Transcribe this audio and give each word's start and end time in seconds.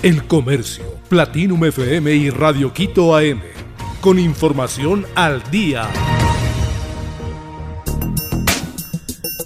El 0.00 0.28
Comercio, 0.28 0.84
Platinum 1.08 1.64
FM 1.64 2.14
y 2.14 2.30
Radio 2.30 2.72
Quito 2.72 3.16
AM. 3.16 3.40
Con 4.00 4.20
información 4.20 5.04
al 5.16 5.42
día. 5.50 5.88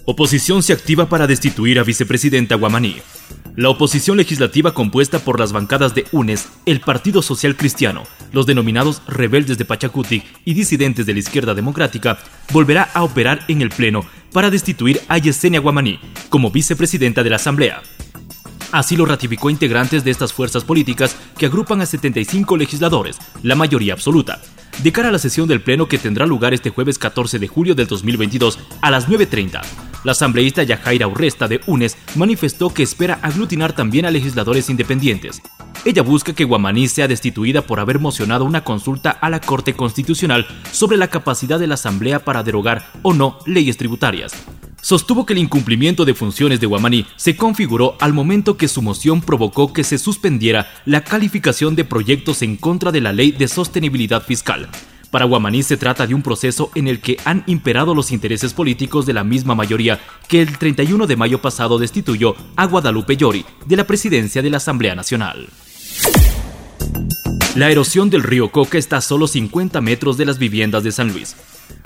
Oposición 0.04 0.62
se 0.62 0.74
activa 0.74 1.08
para 1.08 1.26
destituir 1.26 1.78
a 1.78 1.84
vicepresidenta 1.84 2.56
Guamaní. 2.56 2.96
La 3.56 3.70
oposición 3.70 4.18
legislativa 4.18 4.74
compuesta 4.74 5.20
por 5.20 5.40
las 5.40 5.52
bancadas 5.52 5.94
de 5.94 6.04
UNES, 6.12 6.48
el 6.66 6.80
Partido 6.80 7.22
Social 7.22 7.56
Cristiano, 7.56 8.02
los 8.32 8.44
denominados 8.44 9.00
rebeldes 9.06 9.56
de 9.56 9.64
Pachacuti 9.64 10.22
y 10.44 10.52
disidentes 10.52 11.06
de 11.06 11.14
la 11.14 11.20
izquierda 11.20 11.54
democrática, 11.54 12.18
volverá 12.52 12.90
a 12.92 13.04
operar 13.04 13.42
en 13.48 13.62
el 13.62 13.70
Pleno 13.70 14.04
para 14.32 14.50
destituir 14.50 15.00
a 15.08 15.16
Yesenia 15.16 15.60
Guamaní 15.60 15.98
como 16.28 16.50
vicepresidenta 16.50 17.22
de 17.22 17.30
la 17.30 17.36
Asamblea. 17.36 17.82
Así 18.72 18.96
lo 18.96 19.04
ratificó 19.04 19.50
integrantes 19.50 20.02
de 20.02 20.10
estas 20.10 20.32
fuerzas 20.32 20.64
políticas 20.64 21.14
que 21.36 21.44
agrupan 21.44 21.82
a 21.82 21.86
75 21.86 22.56
legisladores, 22.56 23.18
la 23.42 23.54
mayoría 23.54 23.92
absoluta, 23.92 24.40
de 24.82 24.92
cara 24.92 25.10
a 25.10 25.12
la 25.12 25.18
sesión 25.18 25.46
del 25.46 25.60
Pleno 25.60 25.88
que 25.88 25.98
tendrá 25.98 26.24
lugar 26.24 26.54
este 26.54 26.70
jueves 26.70 26.98
14 26.98 27.38
de 27.38 27.48
julio 27.48 27.74
del 27.74 27.86
2022 27.86 28.58
a 28.80 28.90
las 28.90 29.08
9.30. 29.08 29.60
La 30.04 30.12
asambleísta 30.12 30.62
Yajaira 30.62 31.06
Urresta 31.06 31.48
de 31.48 31.60
UNES 31.66 31.98
manifestó 32.16 32.72
que 32.72 32.82
espera 32.82 33.18
aglutinar 33.22 33.74
también 33.74 34.06
a 34.06 34.10
legisladores 34.10 34.70
independientes. 34.70 35.42
Ella 35.84 36.02
busca 36.02 36.32
que 36.32 36.44
Guamaní 36.44 36.88
sea 36.88 37.08
destituida 37.08 37.62
por 37.62 37.78
haber 37.78 37.98
mocionado 37.98 38.46
una 38.46 38.64
consulta 38.64 39.10
a 39.10 39.28
la 39.28 39.40
Corte 39.40 39.74
Constitucional 39.74 40.46
sobre 40.72 40.96
la 40.96 41.08
capacidad 41.08 41.60
de 41.60 41.66
la 41.66 41.74
Asamblea 41.74 42.24
para 42.24 42.42
derogar 42.42 42.86
o 43.02 43.12
no 43.12 43.38
leyes 43.46 43.76
tributarias 43.76 44.32
sostuvo 44.82 45.24
que 45.24 45.32
el 45.32 45.38
incumplimiento 45.38 46.04
de 46.04 46.12
funciones 46.12 46.60
de 46.60 46.66
Guamaní 46.66 47.06
se 47.16 47.34
configuró 47.36 47.96
al 48.00 48.12
momento 48.12 48.58
que 48.58 48.68
su 48.68 48.82
moción 48.82 49.22
provocó 49.22 49.72
que 49.72 49.84
se 49.84 49.96
suspendiera 49.96 50.70
la 50.84 51.02
calificación 51.02 51.74
de 51.74 51.86
proyectos 51.86 52.42
en 52.42 52.56
contra 52.56 52.92
de 52.92 53.00
la 53.00 53.14
ley 53.14 53.32
de 53.32 53.48
sostenibilidad 53.48 54.22
fiscal. 54.22 54.68
Para 55.10 55.26
Guamaní 55.26 55.62
se 55.62 55.76
trata 55.76 56.06
de 56.06 56.14
un 56.14 56.22
proceso 56.22 56.70
en 56.74 56.88
el 56.88 57.00
que 57.00 57.18
han 57.24 57.44
imperado 57.46 57.94
los 57.94 58.12
intereses 58.12 58.54
políticos 58.54 59.06
de 59.06 59.12
la 59.12 59.24
misma 59.24 59.54
mayoría 59.54 60.00
que 60.26 60.40
el 60.40 60.58
31 60.58 61.06
de 61.06 61.16
mayo 61.16 61.40
pasado 61.40 61.78
destituyó 61.78 62.34
a 62.56 62.66
Guadalupe 62.66 63.16
Llori 63.16 63.44
de 63.66 63.76
la 63.76 63.86
presidencia 63.86 64.42
de 64.42 64.50
la 64.50 64.56
Asamblea 64.56 64.94
Nacional. 64.94 65.48
La 67.54 67.70
erosión 67.70 68.08
del 68.08 68.22
río 68.22 68.50
Coca 68.50 68.78
está 68.78 68.96
a 68.96 69.00
solo 69.02 69.26
50 69.26 69.82
metros 69.82 70.16
de 70.16 70.24
las 70.24 70.38
viviendas 70.38 70.82
de 70.82 70.92
San 70.92 71.12
Luis. 71.12 71.36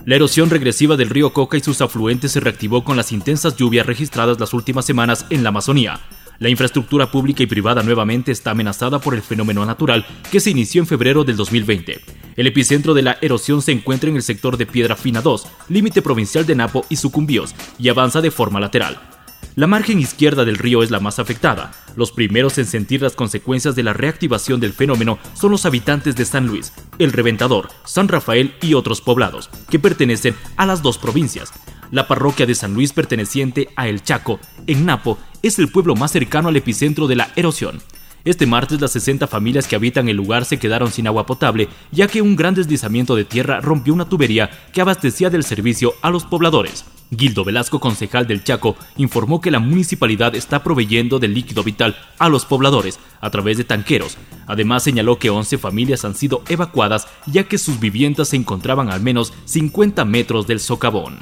La 0.07 0.15
erosión 0.15 0.51
regresiva 0.51 0.97
del 0.97 1.11
río 1.11 1.33
Coca 1.33 1.57
y 1.57 1.61
sus 1.61 1.81
afluentes 1.81 2.31
se 2.31 2.39
reactivó 2.39 2.85
con 2.85 2.97
las 2.97 3.11
intensas 3.11 3.57
lluvias 3.57 3.87
registradas 3.87 4.39
las 4.39 4.55
últimas 4.55 4.87
semanas 4.87 5.27
en 5.31 5.43
la 5.43 5.49
Amazonía. 5.49 5.99
La 6.39 6.49
infraestructura 6.49 7.11
pública 7.11 7.43
y 7.43 7.47
privada 7.47 7.83
nuevamente 7.83 8.31
está 8.31 8.53
amenazada 8.53 9.01
por 9.01 9.15
el 9.15 9.23
fenómeno 9.23 9.67
natural 9.67 10.07
que 10.31 10.39
se 10.39 10.51
inició 10.51 10.81
en 10.81 10.87
febrero 10.87 11.25
del 11.25 11.35
2020. 11.35 11.99
El 12.37 12.47
epicentro 12.47 12.95
de 12.95 13.03
la 13.03 13.19
erosión 13.21 13.61
se 13.63 13.73
encuentra 13.73 14.09
en 14.09 14.15
el 14.15 14.23
sector 14.23 14.57
de 14.57 14.67
Piedra 14.67 14.95
Fina 14.95 15.23
2, 15.23 15.45
límite 15.71 16.03
provincial 16.03 16.47
de 16.47 16.55
Napo 16.55 16.87
y 16.89 16.95
Sucumbíos, 16.95 17.53
y 17.77 17.89
avanza 17.89 18.21
de 18.21 18.31
forma 18.31 18.61
lateral. 18.61 19.16
La 19.57 19.67
margen 19.67 19.99
izquierda 19.99 20.45
del 20.45 20.59
río 20.59 20.83
es 20.83 20.91
la 20.91 21.01
más 21.01 21.19
afectada. 21.19 21.73
Los 21.97 22.13
primeros 22.13 22.59
en 22.59 22.67
sentir 22.67 23.01
las 23.01 23.15
consecuencias 23.15 23.75
de 23.75 23.83
la 23.83 23.95
reactivación 23.95 24.61
del 24.61 24.75
fenómeno 24.75 25.19
son 25.33 25.51
los 25.51 25.65
habitantes 25.65 26.15
de 26.15 26.27
San 26.27 26.47
Luis, 26.47 26.75
El 26.99 27.11
Reventador, 27.11 27.71
San 27.87 28.07
Rafael 28.07 28.55
y 28.61 28.75
otros 28.75 29.01
poblados, 29.01 29.49
que 29.71 29.79
pertenecen 29.79 30.35
a 30.59 30.67
las 30.67 30.83
dos 30.83 30.99
provincias. 30.99 31.55
La 31.91 32.07
parroquia 32.07 32.45
de 32.45 32.55
San 32.55 32.75
Luis 32.75 32.93
perteneciente 32.93 33.71
a 33.77 33.89
El 33.89 34.03
Chaco, 34.03 34.41
en 34.67 34.85
Napo, 34.85 35.19
es 35.43 35.59
el 35.59 35.69
pueblo 35.69 35.95
más 35.95 36.13
cercano 36.13 36.49
al 36.49 36.57
epicentro 36.57 37.07
de 37.07 37.17
la 37.17 37.31
erosión. 37.35 37.81
Este 38.27 38.45
martes 38.45 38.83
las 38.83 38.93
60 38.93 39.27
familias 39.27 39.67
que 39.67 39.77
habitan 39.77 40.11
el 40.11 40.19
lugar 40.19 40.45
se 40.45 40.59
quedaron 40.59 40.93
sin 40.93 41.07
agua 41.07 41.25
potable, 41.25 41.71
ya 41.93 42.09
que 42.09 42.21
un 42.21 42.37
gran 42.37 42.55
deslizamiento 42.55 43.17
de 43.17 43.25
tierra 43.25 43.63
rompió 43.63 43.95
una 43.95 44.07
tubería 44.07 44.51
que 44.75 44.83
abastecía 44.83 45.31
del 45.31 45.45
servicio 45.45 45.95
a 46.03 46.11
los 46.11 46.25
pobladores. 46.25 46.85
Gildo 47.17 47.45
Velasco, 47.45 47.81
concejal 47.81 48.27
del 48.27 48.43
Chaco, 48.43 48.77
informó 48.97 49.41
que 49.41 49.51
la 49.51 49.59
municipalidad 49.59 50.35
está 50.35 50.63
proveyendo 50.63 51.19
de 51.19 51.29
líquido 51.29 51.63
vital 51.63 51.97
a 52.19 52.29
los 52.29 52.45
pobladores 52.45 52.99
a 53.21 53.31
través 53.31 53.59
de 53.59 53.65
tanqueros. 53.65 54.17
Además 54.47 54.83
señaló 54.83 55.19
que 55.19 55.31
11 55.31 55.59
familias 55.59 56.05
han 56.05 56.15
sido 56.15 56.43
evacuadas 56.49 57.07
ya 57.27 57.45
que 57.45 57.59
sus 57.59 57.79
viviendas 57.81 58.29
se 58.29 58.37
encontraban 58.37 58.91
al 58.91 59.01
menos 59.01 59.33
50 59.45 60.05
metros 60.05 60.47
del 60.47 60.61
socavón. 60.61 61.19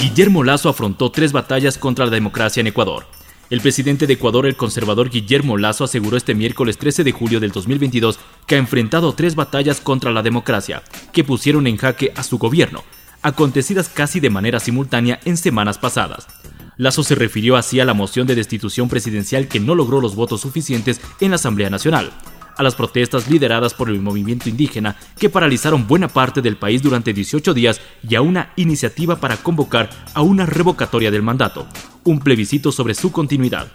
Guillermo 0.00 0.44
Lazo 0.44 0.68
afrontó 0.68 1.10
tres 1.10 1.32
batallas 1.32 1.78
contra 1.78 2.04
la 2.04 2.10
democracia 2.10 2.60
en 2.60 2.68
Ecuador. 2.68 3.06
El 3.50 3.60
presidente 3.60 4.06
de 4.06 4.14
Ecuador, 4.14 4.46
el 4.46 4.56
conservador 4.56 5.10
Guillermo 5.10 5.56
Lazo, 5.58 5.84
aseguró 5.84 6.16
este 6.16 6.34
miércoles 6.34 6.78
13 6.78 7.04
de 7.04 7.12
julio 7.12 7.40
del 7.40 7.52
2022 7.52 8.18
que 8.46 8.54
ha 8.54 8.58
enfrentado 8.58 9.12
tres 9.12 9.34
batallas 9.34 9.80
contra 9.80 10.10
la 10.10 10.22
democracia, 10.22 10.82
que 11.12 11.24
pusieron 11.24 11.66
en 11.66 11.76
jaque 11.76 12.12
a 12.16 12.22
su 12.22 12.38
gobierno, 12.38 12.84
acontecidas 13.24 13.88
casi 13.88 14.20
de 14.20 14.30
manera 14.30 14.60
simultánea 14.60 15.18
en 15.24 15.36
semanas 15.36 15.78
pasadas. 15.78 16.28
Lazo 16.76 17.02
se 17.02 17.14
refirió 17.14 17.56
así 17.56 17.80
a 17.80 17.84
la 17.84 17.94
moción 17.94 18.26
de 18.26 18.34
destitución 18.34 18.88
presidencial 18.88 19.48
que 19.48 19.60
no 19.60 19.74
logró 19.74 20.00
los 20.00 20.14
votos 20.14 20.42
suficientes 20.42 21.00
en 21.20 21.30
la 21.30 21.36
Asamblea 21.36 21.70
Nacional, 21.70 22.12
a 22.56 22.62
las 22.62 22.74
protestas 22.74 23.28
lideradas 23.28 23.72
por 23.72 23.88
el 23.88 24.00
movimiento 24.00 24.48
indígena 24.48 24.96
que 25.18 25.30
paralizaron 25.30 25.86
buena 25.86 26.08
parte 26.08 26.42
del 26.42 26.56
país 26.56 26.82
durante 26.82 27.14
18 27.14 27.54
días 27.54 27.80
y 28.08 28.14
a 28.14 28.20
una 28.20 28.52
iniciativa 28.56 29.16
para 29.16 29.38
convocar 29.38 29.88
a 30.12 30.20
una 30.20 30.44
revocatoria 30.44 31.10
del 31.10 31.22
mandato, 31.22 31.66
un 32.04 32.20
plebiscito 32.20 32.72
sobre 32.72 32.94
su 32.94 33.10
continuidad. 33.10 33.68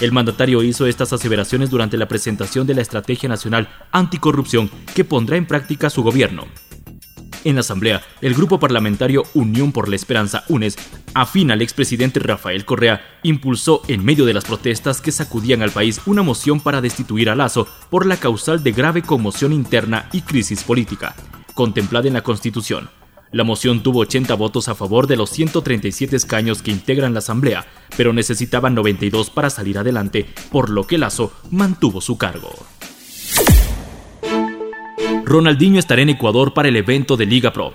El 0.00 0.12
mandatario 0.12 0.62
hizo 0.62 0.86
estas 0.86 1.12
aseveraciones 1.12 1.70
durante 1.70 1.96
la 1.96 2.06
presentación 2.08 2.68
de 2.68 2.74
la 2.74 2.82
Estrategia 2.82 3.28
Nacional 3.28 3.68
Anticorrupción 3.90 4.70
que 4.94 5.04
pondrá 5.04 5.36
en 5.36 5.46
práctica 5.46 5.90
su 5.90 6.02
gobierno. 6.02 6.46
En 7.44 7.56
la 7.56 7.60
Asamblea, 7.62 8.02
el 8.20 8.34
grupo 8.34 8.60
parlamentario 8.60 9.24
Unión 9.34 9.72
por 9.72 9.88
la 9.88 9.96
Esperanza 9.96 10.44
UNES, 10.48 10.76
afín 11.12 11.50
al 11.50 11.60
expresidente 11.60 12.20
Rafael 12.20 12.64
Correa, 12.64 13.04
impulsó 13.24 13.82
en 13.88 14.04
medio 14.04 14.24
de 14.24 14.34
las 14.34 14.44
protestas 14.44 15.00
que 15.00 15.10
sacudían 15.10 15.62
al 15.62 15.72
país 15.72 16.00
una 16.06 16.22
moción 16.22 16.60
para 16.60 16.80
destituir 16.80 17.30
a 17.30 17.34
Lazo 17.34 17.66
por 17.90 18.06
la 18.06 18.16
causal 18.16 18.62
de 18.62 18.70
grave 18.70 19.02
conmoción 19.02 19.52
interna 19.52 20.08
y 20.12 20.20
crisis 20.20 20.62
política, 20.62 21.16
contemplada 21.54 22.06
en 22.06 22.14
la 22.14 22.22
Constitución. 22.22 22.90
La 23.32 23.44
moción 23.44 23.82
tuvo 23.82 24.00
80 24.00 24.34
votos 24.34 24.68
a 24.68 24.74
favor 24.74 25.06
de 25.06 25.16
los 25.16 25.30
137 25.30 26.14
escaños 26.14 26.62
que 26.62 26.70
integran 26.70 27.14
la 27.14 27.20
Asamblea, 27.20 27.66
pero 27.96 28.12
necesitaban 28.12 28.74
92 28.74 29.30
para 29.30 29.50
salir 29.50 29.78
adelante, 29.78 30.26
por 30.52 30.70
lo 30.70 30.86
que 30.86 30.98
Lazo 30.98 31.32
mantuvo 31.50 32.00
su 32.00 32.18
cargo. 32.18 32.52
Ronaldinho 35.32 35.78
estará 35.78 36.02
en 36.02 36.10
Ecuador 36.10 36.52
para 36.52 36.68
el 36.68 36.76
evento 36.76 37.16
de 37.16 37.24
Liga 37.24 37.54
Pro. 37.54 37.72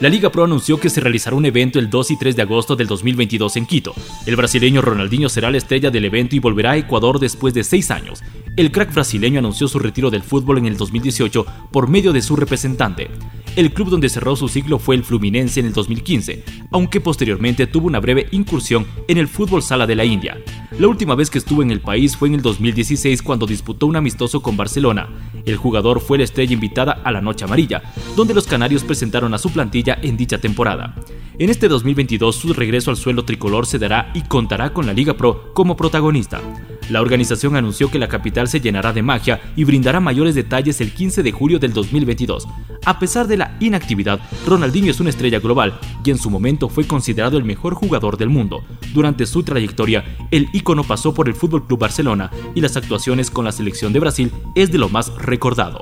La 0.00 0.08
Liga 0.08 0.32
Pro 0.32 0.42
anunció 0.42 0.80
que 0.80 0.90
se 0.90 1.00
realizará 1.00 1.36
un 1.36 1.46
evento 1.46 1.78
el 1.78 1.88
2 1.88 2.10
y 2.10 2.18
3 2.18 2.34
de 2.34 2.42
agosto 2.42 2.74
del 2.74 2.88
2022 2.88 3.58
en 3.58 3.66
Quito. 3.66 3.94
El 4.26 4.34
brasileño 4.34 4.82
Ronaldinho 4.82 5.28
será 5.28 5.52
la 5.52 5.58
estrella 5.58 5.92
del 5.92 6.04
evento 6.04 6.34
y 6.34 6.40
volverá 6.40 6.72
a 6.72 6.78
Ecuador 6.78 7.20
después 7.20 7.54
de 7.54 7.62
seis 7.62 7.92
años. 7.92 8.24
El 8.56 8.72
crack 8.72 8.92
brasileño 8.92 9.38
anunció 9.38 9.68
su 9.68 9.78
retiro 9.78 10.10
del 10.10 10.24
fútbol 10.24 10.58
en 10.58 10.66
el 10.66 10.76
2018 10.76 11.46
por 11.70 11.88
medio 11.88 12.12
de 12.12 12.22
su 12.22 12.34
representante. 12.34 13.08
El 13.56 13.72
club 13.72 13.88
donde 13.88 14.10
cerró 14.10 14.36
su 14.36 14.48
ciclo 14.48 14.78
fue 14.78 14.96
el 14.96 15.02
Fluminense 15.02 15.60
en 15.60 15.66
el 15.66 15.72
2015, 15.72 16.44
aunque 16.72 17.00
posteriormente 17.00 17.66
tuvo 17.66 17.86
una 17.86 18.00
breve 18.00 18.26
incursión 18.30 18.86
en 19.08 19.16
el 19.16 19.28
fútbol 19.28 19.62
sala 19.62 19.86
de 19.86 19.94
la 19.94 20.04
India. 20.04 20.36
La 20.78 20.88
última 20.88 21.14
vez 21.14 21.30
que 21.30 21.38
estuvo 21.38 21.62
en 21.62 21.70
el 21.70 21.80
país 21.80 22.18
fue 22.18 22.28
en 22.28 22.34
el 22.34 22.42
2016 22.42 23.22
cuando 23.22 23.46
disputó 23.46 23.86
un 23.86 23.96
amistoso 23.96 24.42
con 24.42 24.58
Barcelona. 24.58 25.08
El 25.46 25.56
jugador 25.56 26.00
fue 26.00 26.18
la 26.18 26.24
estrella 26.24 26.52
invitada 26.52 27.00
a 27.02 27.10
la 27.10 27.22
Noche 27.22 27.46
Amarilla, 27.46 27.82
donde 28.14 28.34
los 28.34 28.46
canarios 28.46 28.84
presentaron 28.84 29.32
a 29.32 29.38
su 29.38 29.50
plantilla 29.50 29.98
en 30.02 30.18
dicha 30.18 30.36
temporada. 30.36 30.94
En 31.38 31.48
este 31.48 31.68
2022 31.68 32.36
su 32.36 32.52
regreso 32.52 32.90
al 32.90 32.98
suelo 32.98 33.24
tricolor 33.24 33.64
se 33.64 33.78
dará 33.78 34.10
y 34.12 34.20
contará 34.20 34.74
con 34.74 34.84
la 34.84 34.92
Liga 34.92 35.14
Pro 35.14 35.54
como 35.54 35.78
protagonista. 35.78 36.42
La 36.88 37.00
organización 37.00 37.56
anunció 37.56 37.90
que 37.90 37.98
la 37.98 38.08
capital 38.08 38.48
se 38.48 38.60
llenará 38.60 38.92
de 38.92 39.02
magia 39.02 39.40
y 39.56 39.64
brindará 39.64 39.98
mayores 39.98 40.34
detalles 40.34 40.80
el 40.80 40.92
15 40.92 41.22
de 41.22 41.32
julio 41.32 41.58
del 41.58 41.72
2022. 41.72 42.46
A 42.84 42.98
pesar 42.98 43.26
de 43.26 43.36
la 43.36 43.56
inactividad, 43.60 44.20
Ronaldinho 44.46 44.90
es 44.90 45.00
una 45.00 45.10
estrella 45.10 45.40
global 45.40 45.78
y 46.04 46.10
en 46.10 46.18
su 46.18 46.30
momento 46.30 46.68
fue 46.68 46.86
considerado 46.86 47.38
el 47.38 47.44
mejor 47.44 47.74
jugador 47.74 48.16
del 48.16 48.28
mundo. 48.28 48.62
Durante 48.94 49.26
su 49.26 49.42
trayectoria, 49.42 50.04
el 50.30 50.48
ícono 50.52 50.84
pasó 50.84 51.12
por 51.12 51.28
el 51.28 51.34
FC 51.34 51.60
Barcelona 51.76 52.30
y 52.54 52.60
las 52.60 52.76
actuaciones 52.76 53.30
con 53.30 53.44
la 53.44 53.52
selección 53.52 53.92
de 53.92 54.00
Brasil 54.00 54.32
es 54.54 54.70
de 54.70 54.78
lo 54.78 54.88
más 54.88 55.12
recordado. 55.16 55.80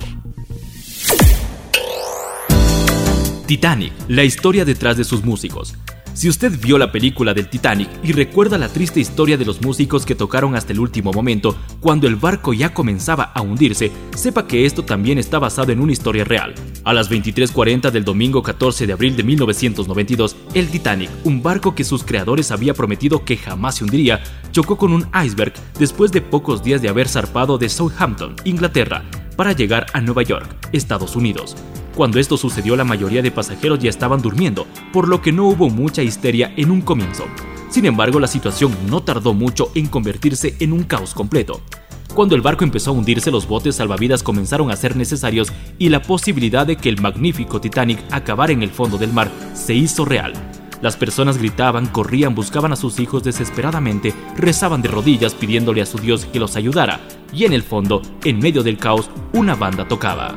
Titanic, 3.47 3.93
la 4.09 4.25
historia 4.25 4.65
detrás 4.65 4.97
de 4.97 5.05
sus 5.05 5.23
músicos. 5.23 5.75
Si 6.15 6.29
usted 6.29 6.57
vio 6.61 6.79
la 6.79 6.93
película 6.93 7.35
del 7.35 7.49
Titanic 7.49 7.89
y 8.05 8.13
recuerda 8.13 8.57
la 8.57 8.69
triste 8.69 9.01
historia 9.01 9.37
de 9.37 9.45
los 9.45 9.61
músicos 9.61 10.07
que 10.07 10.15
tocaron 10.15 10.55
hasta 10.55 10.73
el 10.73 10.79
último 10.79 11.13
momento, 11.13 11.57
cuando 11.81 12.07
el 12.07 12.15
barco 12.15 12.53
ya 12.53 12.73
comenzaba 12.73 13.25
a 13.35 13.43
hundirse, 13.43 13.91
sepa 14.15 14.47
que 14.47 14.65
esto 14.65 14.85
también 14.85 15.19
está 15.19 15.41
basado 15.41 15.73
en 15.73 15.81
una 15.81 15.91
historia 15.91 16.23
real. 16.23 16.55
A 16.85 16.93
las 16.93 17.11
23:40 17.11 17.91
del 17.91 18.05
domingo 18.05 18.45
14 18.45 18.87
de 18.87 18.93
abril 18.93 19.17
de 19.17 19.25
1992, 19.25 20.37
el 20.55 20.69
Titanic, 20.69 21.11
un 21.25 21.43
barco 21.43 21.75
que 21.75 21.83
sus 21.83 22.05
creadores 22.05 22.53
había 22.53 22.75
prometido 22.75 23.25
que 23.25 23.37
jamás 23.37 23.75
se 23.75 23.85
hundiría, 23.85 24.23
chocó 24.53 24.77
con 24.77 24.93
un 24.93 25.09
iceberg 25.21 25.53
después 25.81 26.13
de 26.13 26.21
pocos 26.21 26.63
días 26.63 26.81
de 26.81 26.91
haber 26.91 27.09
zarpado 27.09 27.59
de 27.59 27.69
Southampton, 27.69 28.37
Inglaterra, 28.45 29.03
para 29.37 29.51
llegar 29.51 29.87
a 29.93 30.01
Nueva 30.01 30.23
York, 30.23 30.47
Estados 30.71 31.17
Unidos. 31.17 31.57
Cuando 31.95 32.19
esto 32.19 32.37
sucedió 32.37 32.75
la 32.75 32.85
mayoría 32.85 33.23
de 33.23 33.31
pasajeros 33.31 33.79
ya 33.79 33.89
estaban 33.89 34.21
durmiendo, 34.21 34.67
por 34.93 35.07
lo 35.07 35.23
que 35.23 35.31
no 35.31 35.47
hubo 35.47 35.71
mucha 35.71 36.03
histeria 36.03 36.53
en 36.57 36.73
un 36.73 36.81
comienzo. 36.81 37.25
Sin 37.71 37.87
embargo, 37.87 38.19
la 38.19 38.27
situación 38.27 38.77
no 38.91 39.03
tardó 39.03 39.33
mucho 39.33 39.71
en 39.75 39.87
convertirse 39.87 40.57
en 40.59 40.73
un 40.73 40.83
caos 40.83 41.15
completo. 41.15 41.61
Cuando 42.13 42.35
el 42.35 42.43
barco 42.43 42.65
empezó 42.65 42.91
a 42.91 42.95
hundirse, 42.95 43.31
los 43.31 43.47
botes 43.47 43.77
salvavidas 43.77 44.23
comenzaron 44.23 44.71
a 44.71 44.77
ser 44.77 44.97
necesarios 44.97 45.53
y 45.79 45.89
la 45.89 46.03
posibilidad 46.03 46.67
de 46.67 46.77
que 46.77 46.89
el 46.89 47.01
magnífico 47.01 47.61
Titanic 47.61 47.99
acabara 48.11 48.53
en 48.53 48.63
el 48.63 48.71
fondo 48.71 48.99
del 48.99 49.13
mar 49.13 49.31
se 49.55 49.75
hizo 49.75 50.05
real. 50.05 50.33
Las 50.81 50.97
personas 50.97 51.39
gritaban, 51.39 51.87
corrían, 51.87 52.35
buscaban 52.35 52.73
a 52.73 52.77
sus 52.77 53.01
hijos 53.01 53.23
desesperadamente, 53.23 54.15
rezaban 54.37 54.83
de 54.83 54.89
rodillas 54.89 55.35
pidiéndole 55.35 55.81
a 55.81 55.87
su 55.87 55.99
Dios 55.99 56.27
que 56.27 56.41
los 56.41 56.57
ayudara, 56.57 57.01
y 57.33 57.45
en 57.45 57.53
el 57.53 57.63
fondo, 57.63 58.03
en 58.25 58.39
medio 58.39 58.63
del 58.63 58.79
caos, 58.79 59.11
una 59.33 59.55
banda 59.55 59.89
tocaba. 59.89 60.37